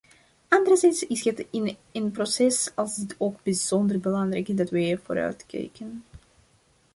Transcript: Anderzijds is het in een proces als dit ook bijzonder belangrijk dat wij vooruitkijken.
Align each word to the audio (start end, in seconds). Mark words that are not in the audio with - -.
Anderzijds 0.47 1.03
is 1.07 1.23
het 1.23 1.45
in 1.51 1.77
een 1.91 2.11
proces 2.11 2.71
als 2.75 2.95
dit 2.95 3.15
ook 3.17 3.43
bijzonder 3.43 3.99
belangrijk 3.99 4.57
dat 4.57 4.69
wij 4.69 4.99
vooruitkijken. 5.03 6.03